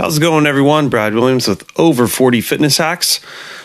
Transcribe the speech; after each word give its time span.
How's 0.00 0.16
it 0.16 0.22
going, 0.22 0.46
everyone? 0.46 0.88
Brad 0.88 1.12
Williams 1.12 1.46
with 1.46 1.62
Over 1.78 2.06
40 2.06 2.40
Fitness 2.40 2.78
Hacks. 2.78 3.20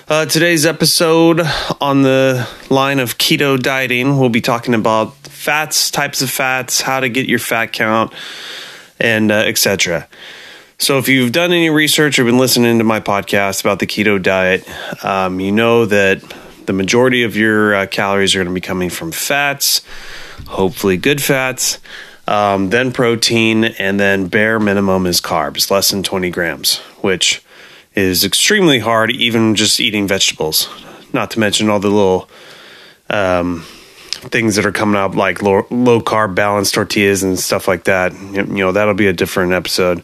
Uh, 0.09 0.25
today's 0.25 0.65
episode 0.65 1.39
on 1.79 2.01
the 2.01 2.45
line 2.69 2.99
of 2.99 3.17
keto 3.17 3.57
dieting, 3.57 4.19
we'll 4.19 4.27
be 4.27 4.41
talking 4.41 4.73
about 4.73 5.15
fats, 5.15 5.89
types 5.89 6.21
of 6.21 6.29
fats, 6.29 6.81
how 6.81 6.99
to 6.99 7.07
get 7.07 7.29
your 7.29 7.39
fat 7.39 7.67
count, 7.67 8.11
and 8.99 9.31
uh, 9.31 9.35
etc. 9.35 10.09
So, 10.77 10.97
if 10.97 11.07
you've 11.07 11.31
done 11.31 11.53
any 11.53 11.69
research 11.69 12.19
or 12.19 12.25
been 12.25 12.37
listening 12.37 12.79
to 12.79 12.83
my 12.83 12.99
podcast 12.99 13.61
about 13.61 13.79
the 13.79 13.87
keto 13.87 14.21
diet, 14.21 14.67
um, 15.05 15.39
you 15.39 15.53
know 15.53 15.85
that 15.85 16.21
the 16.65 16.73
majority 16.73 17.23
of 17.23 17.37
your 17.37 17.75
uh, 17.75 17.85
calories 17.85 18.35
are 18.35 18.39
going 18.39 18.49
to 18.49 18.53
be 18.53 18.59
coming 18.59 18.89
from 18.89 19.13
fats, 19.13 19.83
hopefully 20.47 20.97
good 20.97 21.21
fats 21.21 21.79
um, 22.27 22.69
then 22.69 22.91
protein, 22.91 23.65
and 23.65 23.99
then 23.99 24.27
bare 24.27 24.59
minimum 24.59 25.05
is 25.05 25.21
carbs, 25.21 25.69
less 25.69 25.91
than 25.91 26.03
20 26.03 26.29
grams, 26.31 26.77
which 27.01 27.43
is 27.93 28.23
extremely 28.23 28.79
hard, 28.79 29.11
even 29.11 29.55
just 29.55 29.79
eating 29.79 30.07
vegetables. 30.07 30.67
Not 31.13 31.31
to 31.31 31.39
mention 31.39 31.69
all 31.69 31.79
the 31.79 31.89
little 31.89 32.29
um, 33.09 33.61
things 34.29 34.55
that 34.55 34.65
are 34.65 34.71
coming 34.71 34.95
up, 34.95 35.15
like 35.15 35.41
low, 35.41 35.65
low 35.69 36.01
carb 36.01 36.35
balanced 36.35 36.73
tortillas 36.73 37.23
and 37.23 37.39
stuff 37.39 37.67
like 37.67 37.85
that. 37.85 38.13
You 38.13 38.43
know, 38.43 38.71
that'll 38.71 38.95
be 38.95 39.07
a 39.07 39.13
different 39.13 39.53
episode. 39.53 40.03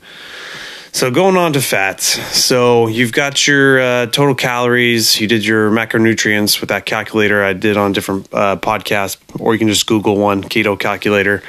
So 0.94 1.10
going 1.10 1.38
on 1.38 1.54
to 1.54 1.62
fats. 1.62 2.06
So 2.38 2.88
you've 2.88 3.14
got 3.14 3.48
your 3.48 3.80
uh, 3.80 4.06
total 4.08 4.36
calories. 4.36 5.20
You 5.20 5.28
did 5.28 5.46
your 5.46 5.72
macronutrients 5.72 6.60
with 6.60 6.70
that 6.70 6.86
calculator 6.86 7.44
I 7.44 7.54
did 7.54 7.78
on 7.78 7.94
different 7.94 8.28
uh, 8.34 8.58
podcasts, 8.58 9.18
or 9.40 9.54
you 9.54 9.60
can 9.60 9.70
just 9.70 9.88
Google 9.88 10.18
one 10.18 10.44
keto 10.44 10.78
calculator 10.78 11.44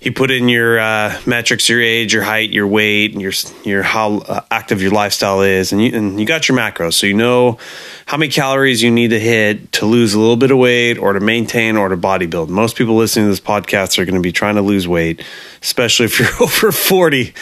you 0.00 0.12
put 0.12 0.30
in 0.30 0.48
your 0.48 0.80
uh, 0.80 1.20
metrics, 1.26 1.68
your 1.68 1.80
age, 1.80 2.14
your 2.14 2.22
height, 2.22 2.50
your 2.50 2.66
weight, 2.66 3.12
and 3.12 3.20
your 3.20 3.32
your 3.64 3.82
how 3.82 4.18
uh, 4.18 4.40
active 4.50 4.80
your 4.80 4.92
lifestyle 4.92 5.42
is, 5.42 5.72
and 5.72 5.82
you 5.82 5.96
and 5.96 6.18
you 6.18 6.24
got 6.24 6.48
your 6.48 6.56
macros, 6.56 6.94
so 6.94 7.06
you 7.06 7.14
know 7.14 7.58
how 8.06 8.16
many 8.16 8.30
calories 8.30 8.82
you 8.82 8.90
need 8.90 9.08
to 9.08 9.20
hit 9.20 9.72
to 9.72 9.86
lose 9.86 10.14
a 10.14 10.18
little 10.18 10.36
bit 10.36 10.50
of 10.50 10.56
weight, 10.56 10.96
or 10.96 11.12
to 11.12 11.20
maintain, 11.20 11.76
or 11.76 11.90
to 11.90 11.98
bodybuild. 11.98 12.48
Most 12.48 12.76
people 12.76 12.96
listening 12.96 13.26
to 13.26 13.30
this 13.30 13.40
podcast 13.40 13.98
are 13.98 14.06
going 14.06 14.14
to 14.14 14.22
be 14.22 14.32
trying 14.32 14.54
to 14.54 14.62
lose 14.62 14.88
weight, 14.88 15.22
especially 15.60 16.06
if 16.06 16.18
you're 16.18 16.28
over 16.40 16.72
forty. 16.72 17.34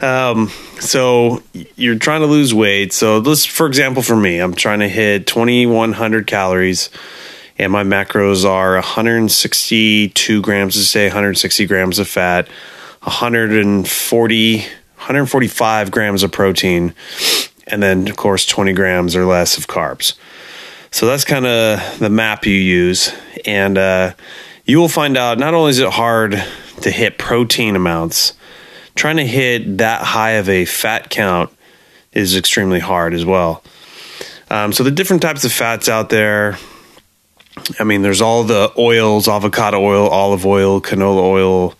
Um, 0.00 0.50
so 0.78 1.42
you're 1.76 1.98
trying 1.98 2.20
to 2.20 2.26
lose 2.26 2.52
weight. 2.52 2.92
So 2.92 3.20
this, 3.20 3.46
for 3.46 3.66
example, 3.66 4.02
for 4.02 4.16
me, 4.16 4.38
I'm 4.38 4.54
trying 4.54 4.80
to 4.80 4.88
hit 4.88 5.26
2,100 5.26 6.26
calories 6.26 6.90
and 7.58 7.72
my 7.72 7.84
macros 7.84 8.44
are 8.44 8.74
162 8.74 10.42
grams 10.42 10.76
a 10.76 10.84
say 10.84 11.06
160 11.06 11.66
grams 11.66 11.98
of 11.98 12.08
fat, 12.08 12.48
140, 13.02 14.58
145 14.58 15.90
grams 15.90 16.22
of 16.22 16.32
protein, 16.32 16.94
and 17.66 17.82
then 17.82 18.08
of 18.08 18.16
course 18.16 18.46
20 18.46 18.72
grams 18.72 19.16
or 19.16 19.24
less 19.24 19.56
of 19.56 19.66
carbs. 19.66 20.14
So 20.90 21.06
that's 21.06 21.24
kind 21.24 21.46
of 21.46 21.98
the 21.98 22.10
map 22.10 22.46
you 22.46 22.54
use, 22.54 23.12
and 23.44 23.76
uh, 23.76 24.14
you 24.64 24.78
will 24.78 24.88
find 24.88 25.16
out 25.16 25.38
not 25.38 25.54
only 25.54 25.70
is 25.70 25.78
it 25.78 25.90
hard 25.90 26.42
to 26.82 26.90
hit 26.90 27.18
protein 27.18 27.76
amounts, 27.76 28.34
trying 28.94 29.16
to 29.16 29.26
hit 29.26 29.78
that 29.78 30.02
high 30.02 30.32
of 30.32 30.48
a 30.48 30.64
fat 30.64 31.10
count 31.10 31.50
is 32.12 32.36
extremely 32.36 32.80
hard 32.80 33.14
as 33.14 33.24
well. 33.24 33.62
Um, 34.50 34.72
so 34.72 34.84
the 34.84 34.90
different 34.90 35.22
types 35.22 35.44
of 35.44 35.52
fats 35.52 35.88
out 35.88 36.08
there, 36.08 36.56
I 37.78 37.84
mean, 37.84 38.02
there's 38.02 38.20
all 38.20 38.44
the 38.44 38.72
oils 38.78 39.28
avocado 39.28 39.80
oil, 39.80 40.08
olive 40.08 40.46
oil, 40.46 40.80
canola 40.80 41.22
oil, 41.22 41.74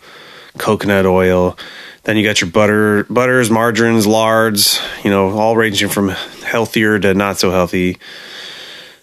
coconut 0.57 1.05
oil. 1.05 1.57
Then 2.03 2.17
you 2.17 2.23
got 2.23 2.41
your 2.41 2.49
butter, 2.49 3.03
butters, 3.05 3.49
margarines, 3.49 4.07
lards, 4.07 4.79
you 5.03 5.09
know, 5.09 5.29
all 5.37 5.55
ranging 5.55 5.89
from 5.89 6.09
healthier 6.09 6.97
to 6.99 7.13
not 7.13 7.37
so 7.37 7.51
healthy. 7.51 7.97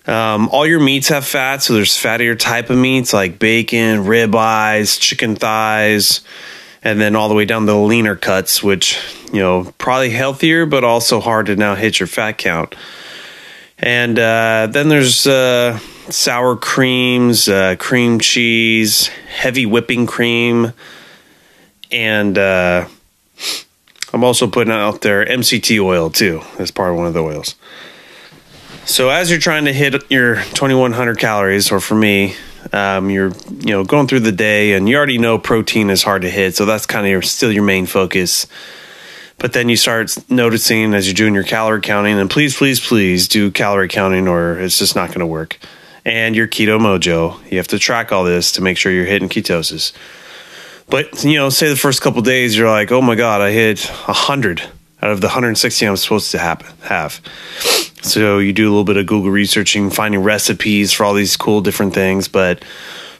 Um, 0.06 0.48
all 0.50 0.66
your 0.66 0.80
meats 0.80 1.08
have 1.08 1.26
fat, 1.26 1.62
so 1.62 1.74
there's 1.74 1.96
fattier 1.96 2.38
type 2.38 2.70
of 2.70 2.76
meats 2.76 3.12
like 3.12 3.38
bacon, 3.38 4.04
rib 4.04 4.34
eyes, 4.34 4.98
chicken 4.98 5.34
thighs, 5.36 6.20
and 6.82 7.00
then 7.00 7.16
all 7.16 7.28
the 7.28 7.34
way 7.34 7.46
down 7.46 7.64
the 7.64 7.76
leaner 7.76 8.16
cuts, 8.16 8.62
which, 8.62 8.98
you 9.32 9.40
know, 9.40 9.72
probably 9.78 10.10
healthier, 10.10 10.66
but 10.66 10.84
also 10.84 11.20
hard 11.20 11.46
to 11.46 11.56
now 11.56 11.74
hit 11.74 12.00
your 12.00 12.06
fat 12.06 12.32
count. 12.32 12.74
And 13.84 14.18
uh, 14.18 14.68
then 14.70 14.88
there's 14.88 15.26
uh, 15.26 15.78
sour 16.08 16.56
creams, 16.56 17.48
uh, 17.48 17.76
cream 17.78 18.18
cheese, 18.18 19.08
heavy 19.28 19.66
whipping 19.66 20.06
cream, 20.06 20.72
and 21.92 22.38
uh, 22.38 22.88
I'm 24.14 24.24
also 24.24 24.46
putting 24.46 24.72
out 24.72 25.02
there 25.02 25.26
MCT 25.26 25.84
oil 25.84 26.08
too 26.08 26.40
as 26.58 26.70
part 26.70 26.92
of 26.92 26.96
one 26.96 27.06
of 27.06 27.12
the 27.12 27.22
oils. 27.22 27.56
So 28.86 29.10
as 29.10 29.28
you're 29.28 29.38
trying 29.38 29.66
to 29.66 29.72
hit 29.74 30.10
your 30.10 30.36
2100 30.36 31.18
calories, 31.18 31.70
or 31.70 31.78
for 31.78 31.94
me, 31.94 32.36
um, 32.72 33.10
you're 33.10 33.32
you 33.50 33.72
know 33.72 33.84
going 33.84 34.06
through 34.06 34.20
the 34.20 34.32
day, 34.32 34.72
and 34.72 34.88
you 34.88 34.96
already 34.96 35.18
know 35.18 35.38
protein 35.38 35.90
is 35.90 36.02
hard 36.02 36.22
to 36.22 36.30
hit, 36.30 36.56
so 36.56 36.64
that's 36.64 36.86
kind 36.86 37.04
of 37.04 37.10
your, 37.10 37.20
still 37.20 37.52
your 37.52 37.62
main 37.62 37.84
focus. 37.84 38.46
But 39.38 39.52
then 39.52 39.68
you 39.68 39.76
start 39.76 40.16
noticing 40.30 40.94
as 40.94 41.06
you're 41.06 41.14
doing 41.14 41.34
your 41.34 41.44
calorie 41.44 41.80
counting, 41.80 42.18
and 42.18 42.30
please, 42.30 42.56
please, 42.56 42.80
please 42.80 43.28
do 43.28 43.50
calorie 43.50 43.88
counting, 43.88 44.28
or 44.28 44.58
it's 44.58 44.78
just 44.78 44.96
not 44.96 45.08
going 45.08 45.20
to 45.20 45.26
work 45.26 45.58
and 46.04 46.36
your 46.36 46.46
keto 46.46 46.78
mojo. 46.78 47.40
You 47.50 47.58
have 47.58 47.68
to 47.68 47.78
track 47.78 48.12
all 48.12 48.24
this 48.24 48.52
to 48.52 48.62
make 48.62 48.76
sure 48.76 48.92
you're 48.92 49.06
hitting 49.06 49.28
ketosis. 49.28 49.92
But 50.88 51.24
you 51.24 51.34
know, 51.34 51.48
say 51.48 51.68
the 51.68 51.76
first 51.76 52.02
couple 52.02 52.20
days 52.22 52.56
you're 52.56 52.68
like, 52.68 52.92
oh 52.92 53.00
my 53.00 53.14
god, 53.14 53.40
I 53.40 53.52
hit 53.52 53.80
hundred 53.84 54.62
out 55.02 55.10
of 55.10 55.20
the 55.20 55.28
160 55.28 55.86
I'm 55.86 55.96
supposed 55.96 56.30
to 56.32 56.38
have. 56.38 57.20
So 58.02 58.38
you 58.38 58.52
do 58.52 58.66
a 58.66 58.70
little 58.70 58.84
bit 58.84 58.98
of 58.98 59.06
Google 59.06 59.30
researching, 59.30 59.90
finding 59.90 60.22
recipes 60.22 60.92
for 60.92 61.04
all 61.04 61.14
these 61.14 61.36
cool 61.36 61.62
different 61.62 61.94
things. 61.94 62.28
But 62.28 62.62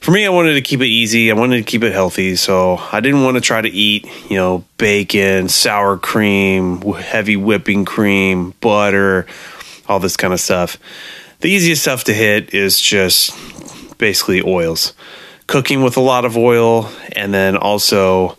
for 0.05 0.11
me, 0.11 0.27
I 0.27 0.29
wanted 0.29 0.53
to 0.53 0.61
keep 0.61 0.83
it 0.83 0.89
easy. 0.89 1.31
I 1.31 1.35
wanted 1.35 1.57
to 1.57 1.63
keep 1.63 1.83
it 1.83 1.95
healthy. 1.95 2.37
So 2.37 2.77
I 2.93 3.01
didn't 3.01 3.25
want 3.25 3.39
to 3.39 3.41
try 3.41 3.63
to 3.63 3.71
eat, 3.71 4.07
you 4.29 4.37
know, 4.37 4.63
bacon, 4.77 5.49
sour 5.49 5.97
cream, 5.97 6.83
heavy 6.83 7.39
whipping 7.39 7.87
cream, 7.87 8.51
butter, 8.61 9.27
all 9.89 10.01
this 10.01 10.19
kind 10.19 10.35
of 10.35 10.41
stuff. 10.41 10.77
The 11.41 11.49
easiest 11.49 11.81
stuff 11.81 12.05
to 12.05 12.13
hit 12.13 12.53
is 12.53 12.79
just 12.79 13.35
basically 13.97 14.43
oils. 14.43 14.93
Cooking 15.47 15.83
with 15.83 15.97
a 15.97 16.03
lot 16.03 16.27
of 16.27 16.37
oil, 16.37 16.91
and 17.17 17.33
then 17.33 17.57
also 17.57 18.37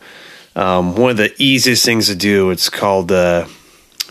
um, 0.55 0.95
one 0.95 1.09
of 1.09 1.17
the 1.17 1.33
easiest 1.39 1.83
things 1.83 2.05
to 2.09 2.15
do. 2.15 2.51
It's 2.51 2.69
called 2.69 3.11
uh, 3.11 3.47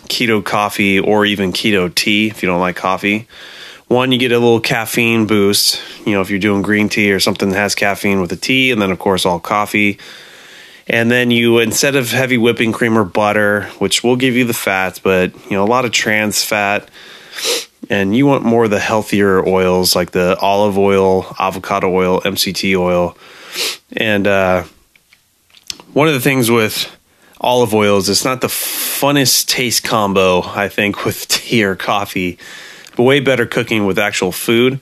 keto 0.09 0.43
coffee 0.43 0.99
or 0.99 1.25
even 1.25 1.53
keto 1.53 1.95
tea 1.95 2.27
if 2.27 2.43
you 2.43 2.49
don't 2.49 2.59
like 2.59 2.75
coffee. 2.75 3.29
One, 3.87 4.11
you 4.11 4.17
get 4.17 4.31
a 4.31 4.39
little 4.39 4.59
caffeine 4.59 5.27
boost. 5.27 5.81
You 6.05 6.13
know, 6.13 6.21
if 6.21 6.29
you're 6.29 6.39
doing 6.39 6.61
green 6.61 6.89
tea 6.89 7.11
or 7.11 7.19
something 7.19 7.49
that 7.49 7.55
has 7.55 7.75
caffeine 7.75 8.21
with 8.21 8.31
a 8.31 8.35
tea, 8.35 8.71
and 8.71 8.81
then 8.81 8.91
of 8.91 8.99
course 8.99 9.25
all 9.25 9.39
coffee. 9.39 9.99
And 10.87 11.09
then 11.09 11.31
you, 11.31 11.59
instead 11.59 11.95
of 11.95 12.11
heavy 12.11 12.37
whipping 12.37 12.71
cream 12.71 12.97
or 12.97 13.03
butter, 13.03 13.63
which 13.79 14.03
will 14.03 14.15
give 14.15 14.35
you 14.35 14.45
the 14.45 14.53
fats, 14.53 14.99
but 14.99 15.33
you 15.45 15.51
know, 15.51 15.63
a 15.63 15.65
lot 15.65 15.85
of 15.85 15.91
trans 15.91 16.43
fat 16.43 16.89
and 17.89 18.15
you 18.15 18.25
want 18.25 18.43
more 18.43 18.65
of 18.65 18.71
the 18.71 18.79
healthier 18.79 19.45
oils 19.47 19.95
like 19.95 20.11
the 20.11 20.37
olive 20.39 20.77
oil, 20.77 21.35
avocado 21.39 21.93
oil, 21.93 22.21
MCT 22.21 22.77
oil. 22.77 23.17
And 23.95 24.27
uh, 24.27 24.63
one 25.93 26.07
of 26.07 26.13
the 26.13 26.19
things 26.19 26.49
with 26.49 26.95
olive 27.39 27.73
oil 27.73 27.97
is 27.97 28.09
it's 28.09 28.25
not 28.25 28.41
the 28.41 28.47
funnest 28.47 29.47
taste 29.47 29.83
combo, 29.83 30.41
I 30.41 30.69
think, 30.69 31.05
with 31.05 31.27
tea 31.27 31.63
or 31.63 31.75
coffee, 31.75 32.37
way 32.97 33.19
better 33.19 33.45
cooking 33.45 33.85
with 33.85 33.99
actual 33.99 34.31
food. 34.31 34.79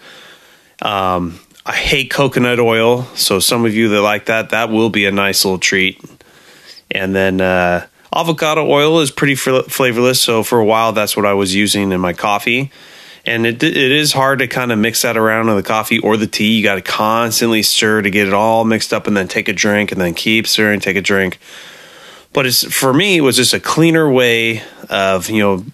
Um, 0.82 1.40
I 1.66 1.74
hate 1.74 2.12
coconut 2.12 2.60
oil, 2.60 3.04
so 3.16 3.40
some 3.40 3.66
of 3.66 3.74
you 3.74 3.90
that 3.90 4.02
like 4.02 4.26
that, 4.26 4.50
that 4.50 4.70
will 4.70 4.90
be 4.90 5.06
a 5.06 5.12
nice 5.12 5.46
little 5.46 5.60
treat. 5.60 6.04
And 6.92 7.16
then 7.16 7.40
uh, 7.40 7.88
avocado 8.14 8.68
oil 8.68 9.00
is 9.00 9.12
pretty 9.12 9.36
flavorless, 9.36 10.22
so 10.22 10.44
for 10.44 10.60
a 10.60 10.66
while 10.66 10.92
that's 10.92 11.16
what 11.16 11.26
I 11.26 11.34
was 11.34 11.56
using 11.56 11.92
in 11.92 12.02
my 12.02 12.14
coffee 12.14 12.72
and 13.26 13.46
it 13.46 13.64
it 13.64 13.92
is 13.92 14.12
hard 14.12 14.40
to 14.40 14.48
kind 14.48 14.72
of 14.72 14.80
mix 14.80 15.04
that 15.04 15.18
around 15.18 15.50
in 15.50 15.56
the 15.56 15.64
coffee 15.64 16.00
or 16.00 16.18
the 16.18 16.28
tea. 16.28 16.58
You 16.58 16.64
got 16.64 16.76
to 16.76 16.82
constantly 16.82 17.64
stir 17.64 18.02
to 18.02 18.10
get 18.10 18.28
it 18.28 18.34
all 18.34 18.66
mixed 18.66 18.94
up, 18.94 19.08
and 19.08 19.16
then 19.16 19.28
take 19.28 19.48
a 19.48 19.54
drink, 19.54 19.92
and 19.92 20.00
then 20.00 20.14
keep 20.14 20.48
stirring, 20.48 20.80
take 20.80 20.98
a 20.98 21.02
drink. 21.02 21.40
But 22.34 22.46
it's 22.46 22.64
for 22.74 22.94
me, 22.94 23.18
it 23.18 23.22
was 23.22 23.38
just 23.38 23.54
a 23.54 23.60
cleaner 23.60 24.10
way 24.10 24.62
of 24.90 25.30
you 25.30 25.42
know 25.42 25.66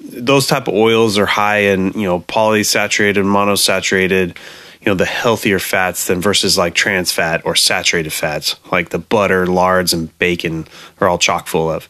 those 0.00 0.46
type 0.46 0.68
of 0.68 0.74
oils 0.74 1.18
are 1.18 1.26
high 1.26 1.58
in 1.58 1.92
you 1.92 2.06
know 2.06 2.20
polysaturated, 2.20 3.24
monosaturated, 3.24 4.36
you 4.80 4.86
know 4.86 4.94
the 4.94 5.04
healthier 5.04 5.58
fats 5.58 6.06
than 6.06 6.20
versus 6.20 6.56
like 6.56 6.74
trans 6.74 7.12
fat 7.12 7.42
or 7.44 7.54
saturated 7.54 8.12
fats 8.12 8.56
like 8.70 8.90
the 8.90 8.98
butter, 8.98 9.46
lards, 9.46 9.92
and 9.92 10.16
bacon 10.18 10.66
are 11.00 11.08
all 11.08 11.18
chock 11.18 11.46
full 11.46 11.70
of. 11.70 11.88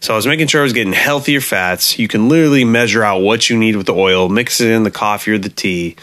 So 0.00 0.12
I 0.12 0.16
was 0.16 0.26
making 0.26 0.48
sure 0.48 0.60
I 0.60 0.64
was 0.64 0.74
getting 0.74 0.92
healthier 0.92 1.40
fats. 1.40 1.98
You 1.98 2.08
can 2.08 2.28
literally 2.28 2.64
measure 2.64 3.02
out 3.02 3.22
what 3.22 3.48
you 3.48 3.56
need 3.56 3.76
with 3.76 3.86
the 3.86 3.94
oil, 3.94 4.28
mix 4.28 4.60
it 4.60 4.70
in 4.70 4.82
the 4.82 4.90
coffee 4.90 5.32
or 5.32 5.38
the 5.38 5.48
tea. 5.48 5.96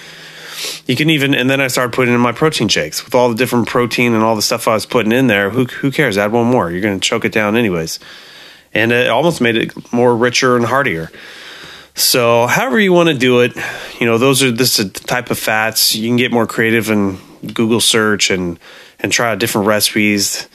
You 0.88 0.96
can 0.96 1.12
even, 1.12 1.36
and 1.36 1.50
then 1.50 1.62
I 1.62 1.68
started 1.68 1.94
putting 1.94 2.14
in 2.14 2.20
my 2.20 2.32
protein 2.32 2.68
shakes 2.68 3.06
with 3.06 3.14
all 3.14 3.30
the 3.30 3.36
different 3.36 3.68
protein 3.68 4.14
and 4.14 4.24
all 4.24 4.36
the 4.36 4.42
stuff 4.42 4.68
I 4.68 4.74
was 4.74 4.88
putting 4.88 5.12
in 5.12 5.28
there. 5.28 5.52
Who, 5.52 5.66
who 5.66 5.92
cares? 5.92 6.18
Add 6.18 6.32
one 6.32 6.48
more. 6.48 6.72
You're 6.72 6.82
going 6.82 7.00
to 7.00 7.08
choke 7.08 7.26
it 7.26 7.32
down 7.32 7.56
anyways. 7.56 8.00
And 8.74 8.92
it 8.92 9.10
almost 9.10 9.42
made 9.42 9.58
it 9.58 9.94
more 9.94 10.16
richer 10.16 10.56
and 10.56 10.66
heartier. 10.66 11.10
So, 11.94 12.48
however 12.48 12.80
you 12.80 12.94
want 12.94 13.10
to 13.10 13.18
do 13.18 13.42
it, 13.42 13.56
you 14.00 14.06
know, 14.06 14.18
those 14.18 14.42
are 14.44 14.52
this 14.52 14.78
type 14.92 15.30
of 15.30 15.38
fats. 15.38 15.94
You 15.94 16.08
can 16.08 16.18
get 16.18 16.32
more 16.32 16.48
creative 16.48 16.90
and 16.90 17.20
Google 17.54 17.82
search 17.82 18.30
and 18.30 18.60
and 19.00 19.12
try 19.12 19.32
out 19.32 19.40
different 19.40 19.68
recipes. 19.68 20.48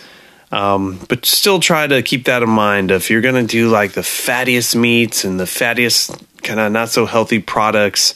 Um, 0.52 1.00
but 1.08 1.26
still 1.26 1.58
try 1.58 1.86
to 1.86 2.02
keep 2.02 2.26
that 2.26 2.42
in 2.42 2.48
mind. 2.48 2.90
If 2.90 3.10
you're 3.10 3.20
going 3.20 3.34
to 3.34 3.50
do 3.50 3.68
like 3.68 3.92
the 3.92 4.02
fattiest 4.02 4.76
meats 4.76 5.24
and 5.24 5.40
the 5.40 5.44
fattiest 5.44 6.22
kind 6.42 6.60
of 6.60 6.70
not 6.70 6.88
so 6.88 7.04
healthy 7.04 7.40
products, 7.40 8.14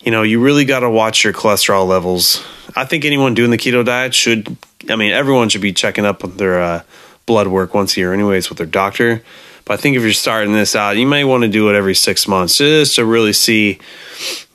you 0.00 0.10
know, 0.10 0.22
you 0.22 0.40
really 0.40 0.64
got 0.64 0.80
to 0.80 0.90
watch 0.90 1.24
your 1.24 1.32
cholesterol 1.32 1.86
levels. 1.86 2.44
I 2.74 2.84
think 2.84 3.04
anyone 3.04 3.34
doing 3.34 3.50
the 3.50 3.58
keto 3.58 3.84
diet 3.84 4.14
should, 4.14 4.56
I 4.90 4.96
mean, 4.96 5.12
everyone 5.12 5.48
should 5.48 5.62
be 5.62 5.72
checking 5.72 6.04
up 6.04 6.24
on 6.24 6.36
their 6.36 6.60
uh, 6.60 6.82
blood 7.26 7.48
work 7.48 7.74
once 7.74 7.96
a 7.96 8.00
year, 8.00 8.12
anyways, 8.12 8.48
with 8.48 8.58
their 8.58 8.66
doctor. 8.66 9.22
But 9.64 9.74
I 9.74 9.76
think 9.78 9.96
if 9.96 10.02
you're 10.02 10.12
starting 10.12 10.52
this 10.52 10.76
out, 10.76 10.96
you 10.96 11.06
may 11.06 11.24
want 11.24 11.42
to 11.42 11.48
do 11.48 11.68
it 11.68 11.74
every 11.74 11.94
six 11.94 12.28
months 12.28 12.58
just 12.58 12.94
to 12.96 13.04
really 13.04 13.32
see, 13.32 13.80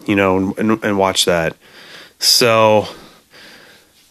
you 0.08 0.16
know, 0.16 0.54
and, 0.58 0.84
and 0.84 0.98
watch 0.98 1.26
that. 1.26 1.58
So, 2.18 2.88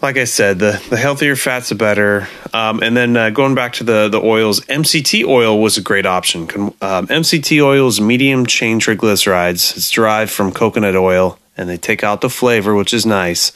like 0.03 0.19
I 0.19 0.25
said, 0.25 0.59
the, 0.59 0.83
the 0.91 0.99
healthier 0.99 1.37
fats, 1.37 1.71
the 1.71 1.75
better. 1.75 2.29
Um, 2.53 2.83
and 2.83 2.95
then 2.95 3.17
uh, 3.17 3.31
going 3.31 3.55
back 3.55 3.75
to 3.75 3.85
the, 3.85 4.09
the 4.09 4.21
oils, 4.21 4.61
MCT 4.61 5.25
oil 5.27 5.61
was 5.61 5.79
a 5.79 5.83
great 5.83 6.05
option. 6.05 6.43
Um, 6.83 7.07
MCT 7.07 7.63
oil 7.63 7.89
is 7.89 7.99
medium 7.99 8.45
chain 8.45 8.79
triglycerides. 8.79 9.77
It's 9.77 9.91
derived 9.91 10.31
from 10.31 10.53
coconut 10.53 10.97
oil, 10.97 11.39
and 11.57 11.69
they 11.69 11.79
take 11.79 12.05
out 12.05 12.21
the 12.21 12.31
flavor, 12.31 12.75
which 12.75 12.93
is 12.93 13.07
nice. 13.07 13.53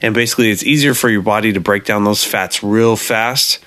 And 0.00 0.14
basically, 0.14 0.50
it's 0.50 0.62
easier 0.62 0.94
for 0.94 1.10
your 1.10 1.22
body 1.22 1.52
to 1.52 1.60
break 1.60 1.84
down 1.84 2.04
those 2.04 2.24
fats 2.24 2.62
real 2.62 2.96
fast. 2.96 3.58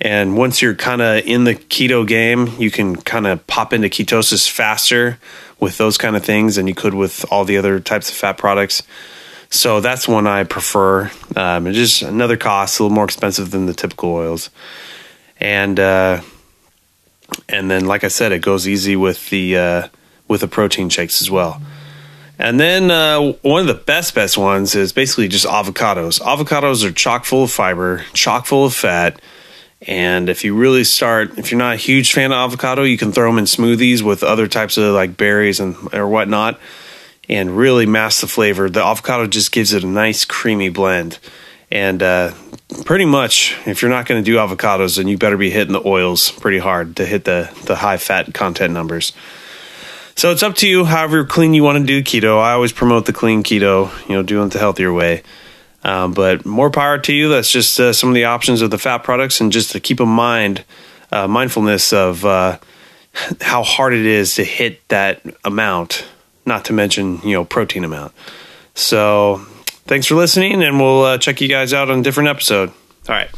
And 0.00 0.36
once 0.36 0.62
you're 0.62 0.74
kind 0.74 1.02
of 1.02 1.24
in 1.26 1.44
the 1.44 1.54
keto 1.54 2.06
game, 2.06 2.48
you 2.58 2.70
can 2.70 2.96
kind 2.96 3.26
of 3.26 3.46
pop 3.46 3.72
into 3.72 3.88
ketosis 3.88 4.48
faster 4.48 5.18
with 5.58 5.76
those 5.76 5.98
kind 5.98 6.16
of 6.16 6.24
things 6.24 6.56
than 6.56 6.66
you 6.66 6.74
could 6.74 6.94
with 6.94 7.24
all 7.30 7.44
the 7.44 7.58
other 7.58 7.80
types 7.80 8.08
of 8.08 8.16
fat 8.16 8.38
products. 8.38 8.82
So 9.50 9.80
that's 9.80 10.08
one 10.08 10.26
I 10.26 10.44
prefer. 10.44 11.10
Um, 11.36 11.66
it's 11.66 11.76
just 11.76 12.02
another 12.02 12.36
cost, 12.36 12.78
a 12.78 12.82
little 12.84 12.94
more 12.94 13.04
expensive 13.04 13.50
than 13.50 13.66
the 13.66 13.74
typical 13.74 14.10
oils, 14.10 14.48
and 15.38 15.78
uh, 15.78 16.20
and 17.48 17.68
then 17.68 17.84
like 17.84 18.04
I 18.04 18.08
said, 18.08 18.30
it 18.30 18.42
goes 18.42 18.68
easy 18.68 18.94
with 18.94 19.28
the 19.30 19.56
uh, 19.56 19.88
with 20.28 20.42
the 20.42 20.48
protein 20.48 20.88
shakes 20.88 21.20
as 21.20 21.30
well. 21.32 21.60
And 22.38 22.58
then 22.58 22.90
uh, 22.90 23.32
one 23.42 23.60
of 23.60 23.66
the 23.66 23.74
best 23.74 24.14
best 24.14 24.38
ones 24.38 24.76
is 24.76 24.92
basically 24.92 25.26
just 25.26 25.46
avocados. 25.46 26.20
Avocados 26.20 26.84
are 26.84 26.92
chock 26.92 27.24
full 27.24 27.42
of 27.44 27.50
fiber, 27.50 28.04
chock 28.14 28.46
full 28.46 28.64
of 28.64 28.72
fat. 28.72 29.20
And 29.86 30.28
if 30.28 30.44
you 30.44 30.54
really 30.54 30.84
start, 30.84 31.38
if 31.38 31.50
you're 31.50 31.58
not 31.58 31.74
a 31.74 31.78
huge 31.78 32.12
fan 32.12 32.32
of 32.32 32.36
avocado, 32.36 32.82
you 32.82 32.98
can 32.98 33.12
throw 33.12 33.30
them 33.30 33.38
in 33.38 33.46
smoothies 33.46 34.02
with 34.02 34.22
other 34.22 34.46
types 34.46 34.76
of 34.76 34.94
like 34.94 35.16
berries 35.16 35.58
and 35.58 35.76
or 35.94 36.06
whatnot 36.06 36.60
and 37.30 37.56
really 37.56 37.86
mask 37.86 38.20
the 38.20 38.26
flavor. 38.26 38.68
The 38.68 38.84
avocado 38.84 39.26
just 39.26 39.52
gives 39.52 39.72
it 39.72 39.84
a 39.84 39.86
nice 39.86 40.24
creamy 40.24 40.68
blend. 40.68 41.18
And 41.70 42.02
uh, 42.02 42.34
pretty 42.84 43.04
much, 43.04 43.56
if 43.66 43.80
you're 43.80 43.90
not 43.90 44.06
going 44.06 44.22
to 44.22 44.28
do 44.28 44.36
avocados, 44.36 44.96
then 44.96 45.06
you 45.06 45.16
better 45.16 45.36
be 45.36 45.50
hitting 45.50 45.72
the 45.72 45.86
oils 45.86 46.32
pretty 46.32 46.58
hard 46.58 46.96
to 46.96 47.06
hit 47.06 47.24
the, 47.24 47.48
the 47.66 47.76
high 47.76 47.98
fat 47.98 48.34
content 48.34 48.74
numbers. 48.74 49.12
So 50.16 50.32
it's 50.32 50.42
up 50.42 50.56
to 50.56 50.68
you, 50.68 50.84
however 50.84 51.24
clean 51.24 51.54
you 51.54 51.62
want 51.62 51.78
to 51.78 51.84
do 51.84 52.02
keto. 52.02 52.38
I 52.38 52.52
always 52.52 52.72
promote 52.72 53.06
the 53.06 53.12
clean 53.12 53.44
keto, 53.44 53.90
you 54.08 54.16
know, 54.16 54.22
doing 54.24 54.48
it 54.48 54.52
the 54.52 54.58
healthier 54.58 54.92
way. 54.92 55.22
Um, 55.82 56.12
but 56.12 56.44
more 56.44 56.70
power 56.70 56.98
to 56.98 57.12
you. 57.12 57.28
That's 57.30 57.50
just 57.50 57.80
uh, 57.80 57.92
some 57.92 58.10
of 58.10 58.14
the 58.14 58.24
options 58.24 58.60
of 58.60 58.70
the 58.70 58.78
fat 58.78 58.98
products, 58.98 59.40
and 59.40 59.50
just 59.50 59.72
to 59.72 59.80
keep 59.80 60.00
in 60.00 60.08
mind, 60.08 60.64
uh, 61.10 61.26
mindfulness 61.26 61.92
of 61.92 62.24
uh, 62.24 62.58
how 63.40 63.62
hard 63.62 63.94
it 63.94 64.04
is 64.04 64.34
to 64.34 64.44
hit 64.44 64.86
that 64.88 65.22
amount 65.44 66.04
not 66.46 66.64
to 66.66 66.72
mention, 66.72 67.20
you 67.22 67.32
know, 67.32 67.44
protein 67.44 67.84
amount. 67.84 68.12
So 68.74 69.42
thanks 69.86 70.06
for 70.06 70.16
listening, 70.16 70.62
and 70.62 70.80
we'll 70.80 71.04
uh, 71.04 71.18
check 71.18 71.40
you 71.40 71.48
guys 71.48 71.72
out 71.72 71.90
on 71.90 72.00
a 72.00 72.02
different 72.02 72.28
episode. 72.28 72.70
All 73.08 73.14
right. 73.14 73.30